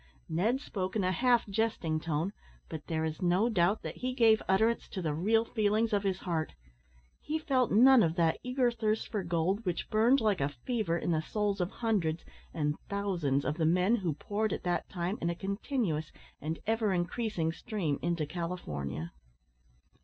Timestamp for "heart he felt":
6.21-7.71